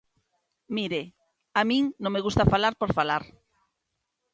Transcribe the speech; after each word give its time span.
Mire, 0.77 1.01
a 1.59 1.61
min 1.69 1.83
non 2.01 2.13
me 2.13 2.23
gusta 2.25 2.49
falar 2.53 2.73
por 2.79 2.89
falar. 2.97 3.23